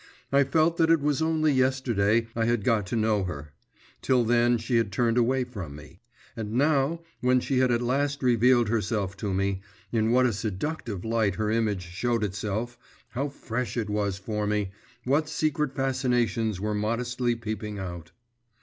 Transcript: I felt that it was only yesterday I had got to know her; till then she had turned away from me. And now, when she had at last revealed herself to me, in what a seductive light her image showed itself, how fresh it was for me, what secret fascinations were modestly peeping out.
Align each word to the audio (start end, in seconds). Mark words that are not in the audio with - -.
I 0.31 0.43
felt 0.43 0.77
that 0.77 0.89
it 0.89 0.99
was 0.99 1.21
only 1.21 1.53
yesterday 1.53 2.25
I 2.35 2.45
had 2.45 2.63
got 2.63 2.87
to 2.87 2.95
know 2.95 3.25
her; 3.25 3.53
till 4.01 4.23
then 4.23 4.57
she 4.57 4.77
had 4.77 4.91
turned 4.91 5.15
away 5.15 5.43
from 5.43 5.75
me. 5.75 6.01
And 6.35 6.53
now, 6.53 7.01
when 7.19 7.39
she 7.39 7.59
had 7.59 7.69
at 7.69 7.83
last 7.83 8.23
revealed 8.23 8.67
herself 8.67 9.15
to 9.17 9.31
me, 9.31 9.61
in 9.91 10.09
what 10.09 10.25
a 10.25 10.33
seductive 10.33 11.05
light 11.05 11.35
her 11.35 11.51
image 11.51 11.83
showed 11.83 12.23
itself, 12.23 12.79
how 13.09 13.29
fresh 13.29 13.77
it 13.77 13.91
was 13.91 14.17
for 14.17 14.47
me, 14.47 14.71
what 15.03 15.29
secret 15.29 15.75
fascinations 15.75 16.59
were 16.59 16.73
modestly 16.73 17.35
peeping 17.35 17.77
out. 17.77 18.11